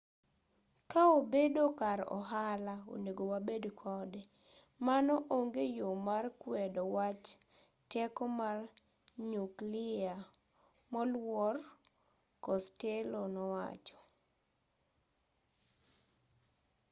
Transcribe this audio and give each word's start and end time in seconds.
ka 0.91 1.01
obedo 1.17 1.63
kar 1.79 1.99
ohala 2.17 2.75
onego 2.93 3.23
wabed 3.31 3.63
kode 3.81 4.21
mano 4.87 5.15
onge 5.37 5.63
yo 5.77 5.89
mar 6.07 6.25
kwedo 6.41 6.81
wach 6.95 7.25
teko 7.91 8.23
mar 8.39 8.57
nyukliya 9.31 10.15
moluor 10.93 11.55
costello 12.45 13.21
nowacho 13.35 13.99